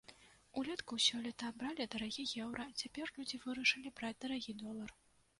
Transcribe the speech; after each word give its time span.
Улетку 0.59 0.95
сёлета 1.07 1.49
бралі 1.59 1.85
дарагі 1.95 2.25
еўра, 2.45 2.65
цяпер 2.83 3.11
людзі 3.17 3.41
вырашылі 3.43 3.93
браць 3.99 4.19
дарагі 4.25 4.57
долар. 4.63 4.89